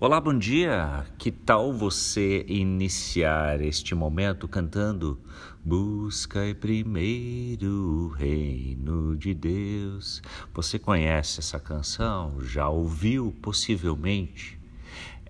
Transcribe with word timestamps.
Olá, 0.00 0.20
bom 0.20 0.38
dia. 0.38 1.04
Que 1.18 1.28
tal 1.32 1.72
você 1.72 2.44
iniciar 2.46 3.60
este 3.60 3.96
momento 3.96 4.46
cantando 4.46 5.20
Busca 5.64 6.38
primeiro 6.60 7.66
o 7.66 8.08
reino 8.10 9.16
de 9.16 9.34
Deus? 9.34 10.22
Você 10.54 10.78
conhece 10.78 11.40
essa 11.40 11.58
canção? 11.58 12.40
Já 12.42 12.68
ouviu 12.68 13.36
possivelmente? 13.42 14.57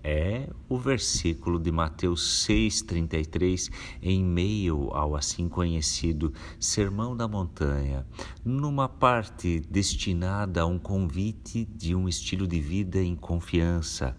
É 0.03 0.49
o 0.67 0.77
versículo 0.77 1.59
de 1.59 1.71
Mateus 1.71 2.45
6,33, 2.47 3.71
em 4.01 4.23
meio 4.23 4.89
ao 4.93 5.15
assim 5.15 5.47
conhecido 5.49 6.33
Sermão 6.59 7.15
da 7.15 7.27
Montanha, 7.27 8.05
numa 8.43 8.87
parte 8.87 9.59
destinada 9.69 10.61
a 10.61 10.65
um 10.65 10.79
convite 10.79 11.65
de 11.65 11.95
um 11.95 12.07
estilo 12.07 12.47
de 12.47 12.59
vida 12.59 13.01
em 13.01 13.15
confiança, 13.15 14.15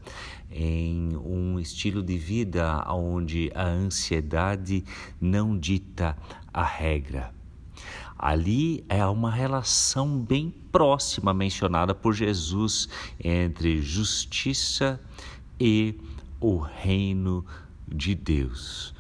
em 0.51 1.17
um 1.17 1.59
estilo 1.59 2.03
de 2.03 2.19
vida 2.19 2.85
onde 2.89 3.51
a 3.55 3.67
ansiedade 3.67 4.85
não 5.21 5.59
dita 5.59 6.17
a 6.53 6.65
regra. 6.65 7.33
Ali 8.23 8.85
é 8.87 9.03
uma 9.07 9.31
relação 9.31 10.19
bem 10.21 10.51
próxima 10.71 11.33
mencionada 11.33 11.95
por 11.95 12.13
Jesus 12.13 12.87
entre 13.19 13.81
justiça 13.81 15.01
e 15.01 15.40
o 16.41 16.57
reino 16.59 17.45
de 17.87 18.15
Deus. 18.15 18.95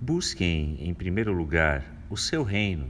Busquem, 0.00 0.76
em 0.78 0.94
primeiro 0.94 1.32
lugar, 1.32 1.84
o 2.08 2.16
seu 2.16 2.44
reino 2.44 2.88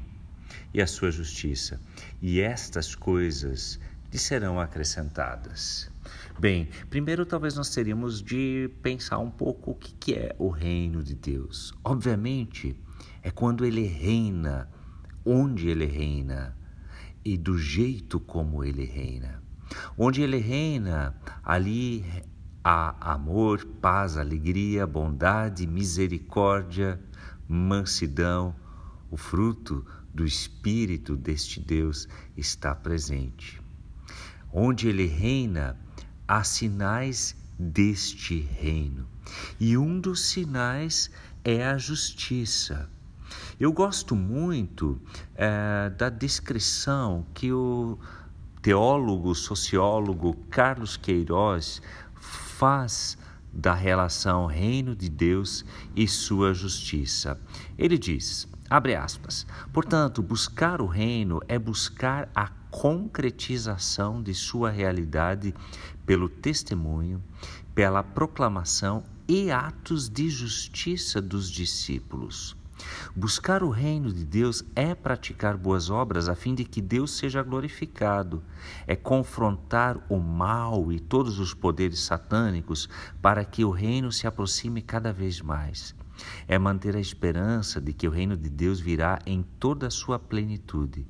e 0.75 0.83
a 0.83 0.87
sua 0.87 1.11
justiça, 1.11 1.81
e 2.21 2.39
estas 2.39 2.95
coisas 2.95 3.81
lhe 4.13 4.19
serão 4.19 4.61
acrescentadas. 4.61 5.91
Bem, 6.39 6.69
primeiro 6.91 7.25
talvez 7.25 7.55
nós 7.55 7.71
teríamos 7.71 8.23
de 8.23 8.71
pensar 8.83 9.21
um 9.21 9.31
pouco 9.31 9.71
o 9.71 9.75
que 9.75 10.13
é 10.13 10.37
o 10.39 10.51
reino 10.51 11.03
de 11.03 11.15
Deus. 11.15 11.73
Obviamente, 11.83 12.79
é 13.23 13.31
quando 13.31 13.65
ele 13.65 13.87
reina, 13.87 14.69
onde 15.25 15.69
ele 15.69 15.87
reina 15.87 16.55
e 17.25 17.39
do 17.39 17.57
jeito 17.57 18.21
como 18.21 18.63
ele 18.63 18.85
reina. 18.85 19.43
Onde 19.97 20.21
ele 20.21 20.37
reina, 20.37 21.17
ali 21.43 22.05
Há 22.69 23.13
amor, 23.13 23.65
paz, 23.81 24.17
alegria, 24.17 24.89
bondade, 24.89 25.65
misericórdia, 25.69 27.01
mansidão. 27.47 28.57
O 29.09 29.17
fruto 29.17 29.87
do 30.13 30.25
Espírito 30.25 31.15
deste 31.15 31.61
Deus 31.61 32.09
está 32.37 32.75
presente. 32.75 33.63
Onde 34.53 34.89
ele 34.89 35.07
reina, 35.07 35.79
há 36.27 36.43
sinais 36.43 37.37
deste 37.57 38.41
reino. 38.41 39.07
E 39.61 39.79
um 39.79 40.01
dos 40.01 40.27
sinais 40.27 41.09
é 41.45 41.65
a 41.65 41.79
justiça. 41.79 42.91
Eu 43.61 43.73
gosto 43.73 44.17
muito 44.17 45.01
é, 45.37 45.89
da 45.91 46.09
descrição 46.09 47.25
que 47.33 47.53
o 47.53 47.97
teólogo, 48.61 49.33
sociólogo 49.37 50.35
Carlos 50.51 50.97
Queiroz 50.97 51.81
faz 52.59 53.19
da 53.53 53.75
relação 53.75 54.47
reino 54.47 54.95
de 54.95 55.09
Deus 55.09 55.65
e 55.95 56.09
sua 56.09 56.55
justiça. 56.55 57.39
Ele 57.77 57.99
diz, 57.99 58.49
abre 58.69 58.95
aspas, 58.95 59.47
portanto, 59.73 60.23
buscar 60.23 60.81
o 60.81 60.87
reino 60.87 61.41
é 61.49 61.59
buscar 61.59 62.31
a 62.35 62.49
concretização 62.71 64.23
de 64.23 64.35
sua 64.35 64.71
realidade 64.71 65.55
pelo 66.05 66.29
testemunho, 66.29 67.23
pela 67.75 68.03
proclamação 68.03 69.05
e 69.29 69.51
atos 69.51 70.09
de 70.09 70.29
justiça 70.29 71.21
dos 71.21 71.51
discípulos. 71.51 72.57
Buscar 73.15 73.63
o 73.63 73.71
reino 73.71 74.13
de 74.13 74.25
Deus 74.25 74.65
é 74.75 74.95
praticar 74.95 75.57
boas 75.57 75.89
obras 75.89 76.29
a 76.29 76.35
fim 76.35 76.55
de 76.55 76.65
que 76.65 76.83
Deus 76.83 77.17
seja 77.17 77.43
glorificado, 77.43 78.43
é 78.87 78.95
confrontar 78.95 79.99
o 80.09 80.19
mal 80.19 80.93
e 80.93 81.01
todos 81.01 81.39
os 81.39 81.55
poderes 81.55 82.01
satânicos 82.01 82.89
para 83.23 83.45
que 83.45 83.65
o 83.65 83.71
reino 83.71 84.13
se 84.13 84.27
aproxime 84.27 84.83
cada 84.83 85.13
vez 85.13 85.41
mais. 85.41 85.95
É 86.47 86.59
manter 86.59 86.97
a 86.97 87.01
esperança 87.01 87.81
de 87.81 87.93
que 87.93 88.09
o 88.09 88.11
reino 88.11 88.37
de 88.37 88.49
Deus 88.49 88.81
virá 88.81 89.19
em 89.27 89.43
toda 89.59 89.87
a 89.87 89.91
sua 89.91 90.19
plenitude. 90.19 91.07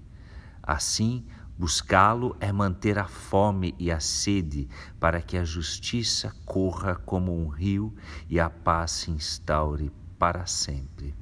Assim, 0.62 1.25
buscá-lo 1.56 2.36
é 2.41 2.50
manter 2.53 2.98
a 2.98 3.06
fome 3.06 3.75
e 3.78 3.91
a 3.91 4.00
sede 4.00 4.69
para 4.98 5.22
que 5.22 5.36
a 5.36 5.44
justiça 5.44 6.34
corra 6.44 6.97
como 6.97 7.36
um 7.36 7.48
rio 7.48 7.94
e 8.28 8.41
a 8.41 8.50
paz 8.50 8.91
se 8.92 9.10
instaure 9.10 9.92
para 10.19 10.47
sempre. 10.47 11.15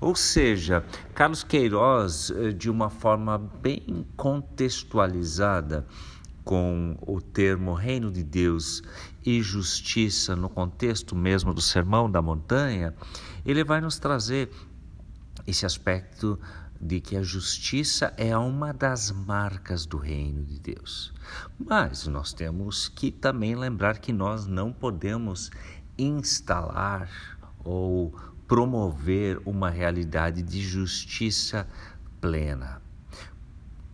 Ou 0.00 0.14
seja, 0.14 0.84
Carlos 1.14 1.42
Queiroz, 1.42 2.30
eh, 2.30 2.52
de 2.52 2.70
uma 2.70 2.90
forma 2.90 3.38
bem 3.38 4.06
contextualizada, 4.16 5.86
com 6.44 6.96
o 7.02 7.20
termo 7.20 7.74
reino 7.74 8.10
de 8.10 8.24
Deus 8.24 8.82
e 9.24 9.42
justiça 9.42 10.34
no 10.34 10.48
contexto 10.48 11.14
mesmo 11.14 11.54
do 11.54 11.60
Sermão 11.60 12.10
da 12.10 12.20
Montanha, 12.20 12.94
ele 13.44 13.62
vai 13.62 13.80
nos 13.80 13.98
trazer 13.98 14.50
esse 15.46 15.64
aspecto 15.66 16.38
de 16.80 17.00
que 17.00 17.16
a 17.16 17.22
justiça 17.22 18.12
é 18.16 18.36
uma 18.36 18.72
das 18.72 19.10
marcas 19.10 19.84
do 19.84 19.98
reino 19.98 20.42
de 20.42 20.58
Deus. 20.58 21.12
Mas 21.58 22.06
nós 22.06 22.32
temos 22.32 22.88
que 22.88 23.10
também 23.10 23.54
lembrar 23.54 23.98
que 23.98 24.12
nós 24.12 24.46
não 24.46 24.72
podemos 24.72 25.50
instalar 25.98 27.10
ou 27.62 28.14
promover 28.50 29.40
uma 29.46 29.70
realidade 29.70 30.42
de 30.42 30.60
justiça 30.60 31.68
plena. 32.20 32.82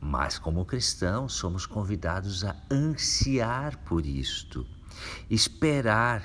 Mas, 0.01 0.39
como 0.39 0.65
cristãos, 0.65 1.35
somos 1.35 1.67
convidados 1.67 2.43
a 2.43 2.57
ansiar 2.71 3.77
por 3.85 4.07
isto, 4.07 4.67
esperar 5.29 6.25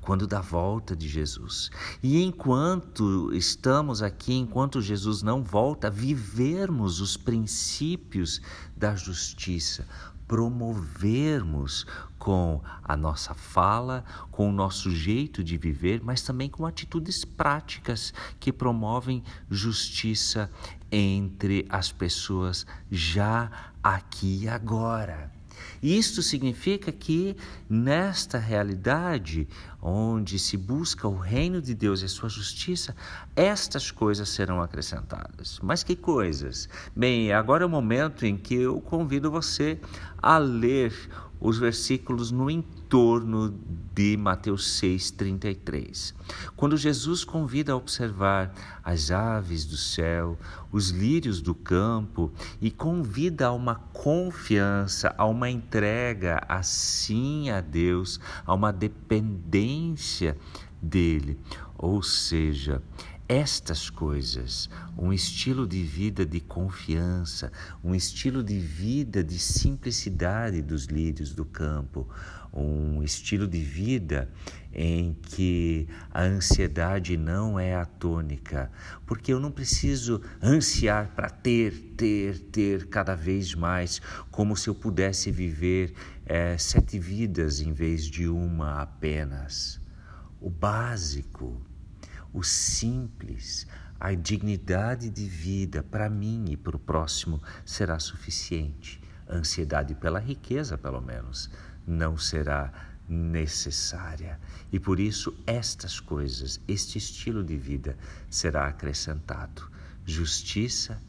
quando 0.00 0.26
da 0.26 0.40
volta 0.40 0.96
de 0.96 1.06
Jesus. 1.06 1.70
E 2.02 2.20
enquanto 2.20 3.32
estamos 3.32 4.02
aqui, 4.02 4.34
enquanto 4.34 4.82
Jesus 4.82 5.22
não 5.22 5.44
volta, 5.44 5.88
vivermos 5.88 7.00
os 7.00 7.16
princípios 7.16 8.42
da 8.76 8.96
justiça, 8.96 9.86
promovermos 10.28 11.86
com 12.18 12.60
a 12.84 12.96
nossa 12.96 13.32
fala, 13.32 14.04
com 14.30 14.50
o 14.50 14.52
nosso 14.52 14.90
jeito 14.90 15.42
de 15.42 15.56
viver, 15.56 16.02
mas 16.04 16.20
também 16.20 16.50
com 16.50 16.66
atitudes 16.66 17.24
práticas 17.24 18.12
que 18.38 18.52
promovem 18.52 19.24
justiça 19.50 20.50
entre 20.92 21.66
as 21.70 21.90
pessoas 21.90 22.66
já 22.90 23.50
aqui 23.82 24.44
e 24.44 24.48
agora. 24.48 25.37
Isto 25.82 26.22
significa 26.22 26.90
que 26.90 27.36
nesta 27.68 28.38
realidade, 28.38 29.48
onde 29.80 30.38
se 30.38 30.56
busca 30.56 31.06
o 31.06 31.16
reino 31.16 31.60
de 31.62 31.74
Deus 31.74 32.02
e 32.02 32.06
a 32.06 32.08
sua 32.08 32.28
justiça, 32.28 32.94
estas 33.36 33.90
coisas 33.90 34.28
serão 34.28 34.60
acrescentadas. 34.60 35.58
Mas 35.62 35.82
que 35.82 35.94
coisas? 35.94 36.68
Bem, 36.94 37.32
agora 37.32 37.64
é 37.64 37.66
o 37.66 37.70
momento 37.70 38.26
em 38.26 38.36
que 38.36 38.54
eu 38.54 38.80
convido 38.80 39.30
você 39.30 39.78
a 40.20 40.38
ler 40.38 40.92
os 41.40 41.58
versículos 41.58 42.30
no 42.30 42.50
entorno 42.50 43.54
de 43.94 44.16
Mateus 44.16 44.80
6,33. 44.80 46.14
Quando 46.56 46.76
Jesus 46.76 47.24
convida 47.24 47.72
a 47.72 47.76
observar 47.76 48.52
as 48.82 49.10
aves 49.10 49.64
do 49.64 49.76
céu, 49.76 50.38
os 50.72 50.90
lírios 50.90 51.40
do 51.40 51.54
campo 51.54 52.32
e 52.60 52.70
convida 52.70 53.46
a 53.46 53.52
uma 53.52 53.76
confiança, 53.92 55.14
a 55.16 55.26
uma 55.26 55.50
entrega 55.50 56.42
assim 56.48 57.50
a 57.50 57.60
Deus, 57.60 58.20
a 58.44 58.54
uma 58.54 58.72
dependência 58.72 60.36
dele. 60.80 61.38
Ou 61.76 62.02
seja, 62.02 62.82
estas 63.28 63.90
coisas, 63.90 64.70
um 64.96 65.12
estilo 65.12 65.66
de 65.66 65.82
vida 65.82 66.24
de 66.24 66.40
confiança, 66.40 67.52
um 67.84 67.94
estilo 67.94 68.42
de 68.42 68.58
vida 68.58 69.22
de 69.22 69.38
simplicidade 69.38 70.62
dos 70.62 70.86
lírios 70.86 71.34
do 71.34 71.44
campo, 71.44 72.08
um 72.50 73.02
estilo 73.02 73.46
de 73.46 73.60
vida 73.60 74.30
em 74.72 75.12
que 75.12 75.86
a 76.10 76.22
ansiedade 76.22 77.18
não 77.18 77.60
é 77.60 77.74
a 77.74 77.84
tônica, 77.84 78.70
porque 79.04 79.30
eu 79.30 79.38
não 79.38 79.50
preciso 79.50 80.22
ansiar 80.42 81.12
para 81.14 81.28
ter, 81.28 81.94
ter, 81.98 82.38
ter 82.38 82.86
cada 82.86 83.14
vez 83.14 83.54
mais, 83.54 84.00
como 84.30 84.56
se 84.56 84.68
eu 84.68 84.74
pudesse 84.74 85.30
viver 85.30 85.92
é, 86.24 86.56
sete 86.56 86.98
vidas 86.98 87.60
em 87.60 87.74
vez 87.74 88.06
de 88.06 88.26
uma 88.26 88.80
apenas. 88.80 89.78
O 90.40 90.48
básico 90.48 91.67
o 92.32 92.42
simples, 92.42 93.66
a 93.98 94.14
dignidade 94.14 95.10
de 95.10 95.26
vida 95.26 95.82
para 95.82 96.08
mim 96.08 96.46
e 96.50 96.56
para 96.56 96.76
o 96.76 96.80
próximo 96.80 97.42
será 97.64 97.98
suficiente. 97.98 99.00
Ansiedade 99.28 99.94
pela 99.94 100.18
riqueza, 100.18 100.78
pelo 100.78 101.00
menos, 101.00 101.50
não 101.86 102.16
será 102.16 102.72
necessária. 103.08 104.38
E 104.70 104.78
por 104.78 105.00
isso, 105.00 105.36
estas 105.46 105.98
coisas, 105.98 106.60
este 106.68 106.98
estilo 106.98 107.42
de 107.42 107.56
vida 107.56 107.96
será 108.30 108.68
acrescentado. 108.68 109.68
Justiça 110.04 111.02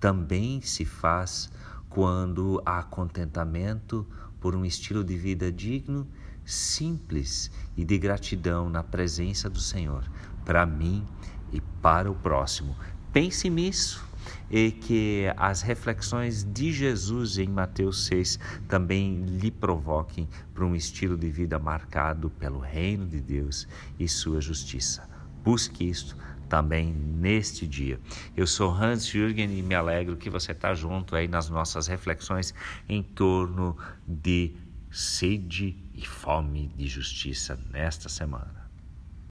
também 0.00 0.60
se 0.60 0.84
faz 0.84 1.50
quando 1.88 2.62
há 2.64 2.82
contentamento 2.82 4.06
por 4.40 4.54
um 4.54 4.64
estilo 4.64 5.02
de 5.02 5.16
vida 5.16 5.50
digno, 5.50 6.06
simples 6.44 7.50
e 7.76 7.84
de 7.84 7.98
gratidão 7.98 8.70
na 8.70 8.82
presença 8.82 9.50
do 9.50 9.60
Senhor, 9.60 10.04
para 10.46 10.64
mim 10.64 11.04
e 11.52 11.60
para 11.82 12.10
o 12.10 12.14
próximo. 12.14 12.74
Pense 13.12 13.50
nisso 13.50 14.06
e 14.50 14.70
que 14.70 15.24
as 15.36 15.60
reflexões 15.60 16.44
de 16.44 16.72
Jesus 16.72 17.36
em 17.36 17.48
Mateus 17.48 18.06
6 18.06 18.38
também 18.68 19.24
lhe 19.24 19.50
provoquem 19.50 20.28
para 20.54 20.64
um 20.64 20.74
estilo 20.74 21.16
de 21.18 21.28
vida 21.30 21.58
marcado 21.58 22.30
pelo 22.30 22.60
reino 22.60 23.06
de 23.06 23.20
Deus 23.20 23.66
e 23.98 24.08
sua 24.08 24.40
justiça. 24.40 25.08
Busque 25.44 25.88
isto 25.88 26.16
também 26.48 26.92
neste 26.92 27.66
dia. 27.66 27.98
Eu 28.36 28.46
sou 28.46 28.70
Hans 28.70 29.06
Jürgen 29.06 29.58
e 29.58 29.62
me 29.62 29.74
alegro 29.74 30.16
que 30.16 30.30
você 30.30 30.52
está 30.52 30.74
junto 30.74 31.16
aí 31.16 31.26
nas 31.26 31.50
nossas 31.50 31.88
reflexões 31.88 32.54
em 32.88 33.02
torno 33.02 33.76
de 34.06 34.54
sede 34.90 35.76
e 35.92 36.06
fome 36.06 36.68
de 36.76 36.86
justiça 36.86 37.58
nesta 37.70 38.08
semana. 38.08 38.65